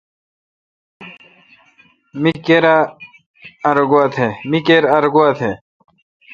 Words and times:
می 2.21 2.31
کیر 4.69 4.83
ار 4.93 5.03
گوا 5.13 5.31
تھ۔ 5.39 5.49